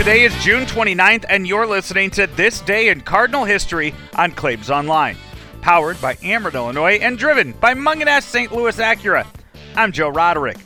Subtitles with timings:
[0.00, 4.70] Today is June 29th, and you're listening to This Day in Cardinal History on Claibs
[4.70, 5.14] Online.
[5.60, 8.50] Powered by Ameren, Illinois, and driven by Mungenast St.
[8.50, 9.26] Louis Acura.
[9.76, 10.56] I'm Joe Roderick.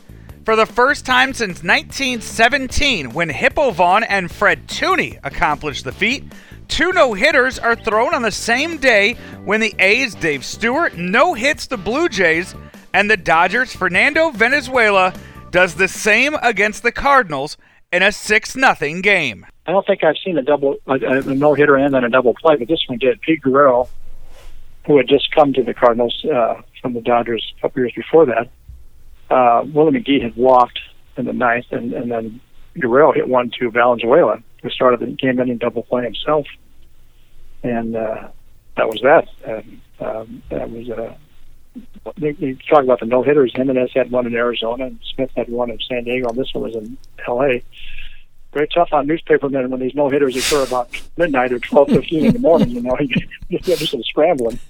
[0.45, 6.23] For the first time since 1917, when Hippo Vaughn and Fred Toney accomplished the feat,
[6.69, 9.15] two no hitters are thrown on the same day
[9.45, 12.55] when the A's Dave Stewart no hits the Blue Jays
[12.93, 15.13] and the Dodgers Fernando Valenzuela
[15.51, 17.57] does the same against the Cardinals
[17.95, 19.47] in a 6 nothing game.
[19.67, 22.35] I don't think I've seen a double, a, a no hitter and then a double
[22.35, 23.21] play, but this one did.
[23.21, 23.89] Pete Guerrero,
[24.87, 28.27] who had just come to the Cardinals uh, from the Dodgers a couple years before
[28.27, 28.51] that,
[29.31, 30.81] uh, Willie McGee had walked
[31.17, 32.41] in the ninth, and, and then
[32.79, 36.47] Guerrero hit one to Valenzuela, who started the game ending double play himself.
[37.63, 38.29] And uh,
[38.77, 39.29] that was that.
[39.47, 41.15] And, um, that was uh,
[42.17, 43.53] they talk about the no hitters.
[43.55, 46.29] Jimenez had one in Arizona, and Smith had one in San Diego.
[46.29, 47.63] And this one was in L.A.
[48.53, 52.33] Very tough on newspapermen when these no hitters occur about midnight or twelve fifteen in
[52.35, 52.71] the morning.
[52.71, 52.97] You know,
[53.49, 54.61] you're just scrambling.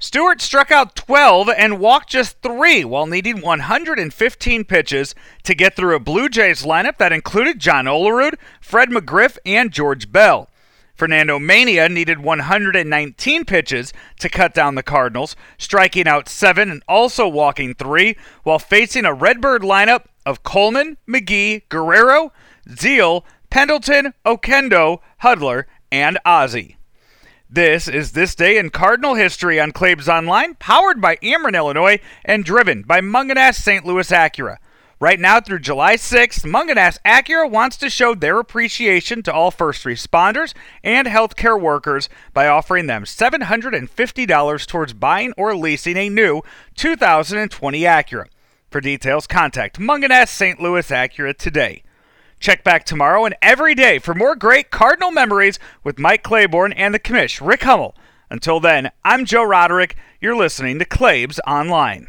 [0.00, 5.94] Stewart struck out 12 and walked just three while needing 115 pitches to get through
[5.94, 10.50] a Blue Jays lineup that included John Olerud, Fred McGriff, and George Bell.
[10.98, 17.28] Fernando Mania needed 119 pitches to cut down the Cardinals, striking out seven and also
[17.28, 22.32] walking three, while facing a Redbird lineup of Coleman, McGee, Guerrero,
[22.68, 26.76] Zeile, Pendleton, Oquendo, Hudler, and Ozzie.
[27.48, 32.44] This is This Day in Cardinal History on Claibs Online, powered by Ameren, Illinois, and
[32.44, 33.86] driven by Mungenast St.
[33.86, 34.56] Louis Acura.
[35.00, 39.84] Right now through July 6th, Mungenast Acura wants to show their appreciation to all first
[39.84, 46.42] responders and healthcare workers by offering them $750 towards buying or leasing a new
[46.74, 48.24] 2020 Acura.
[48.70, 50.60] For details, contact Mungenast St.
[50.60, 51.84] Louis Acura today.
[52.40, 56.92] Check back tomorrow and every day for more great Cardinal memories with Mike Claiborne and
[56.92, 57.94] the commish, Rick Hummel.
[58.30, 59.94] Until then, I'm Joe Roderick.
[60.20, 62.08] You're listening to Claibs Online.